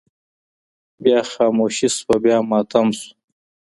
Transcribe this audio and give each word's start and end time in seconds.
بيا 1.03 1.19
خاموشي 1.33 1.87
سوه 1.97 2.15
بيا 2.23 2.37
ماتم 2.49 2.87
سو 2.99 3.09